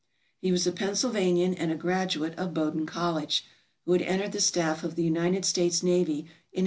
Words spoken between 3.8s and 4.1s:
who had